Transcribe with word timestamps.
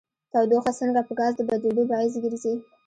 تودوخه 0.31 0.71
څنګه 0.79 1.01
په 1.07 1.13
ګاز 1.19 1.33
د 1.37 1.41
بدلیدو 1.49 1.83
باعث 1.91 2.13
ګرځي؟ 2.23 2.53